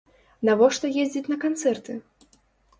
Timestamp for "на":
1.35-1.39